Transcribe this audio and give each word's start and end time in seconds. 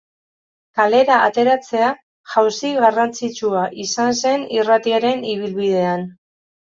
Kalera 0.77 1.17
ateratzea 1.25 1.89
jauzi 2.35 2.71
garrantzitsua 2.83 3.61
izan 3.83 4.15
zen 4.23 4.47
irratiaren 4.61 5.23
ibilbidean. 5.35 6.07